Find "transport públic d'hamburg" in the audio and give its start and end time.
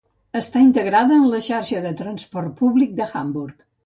1.99-3.61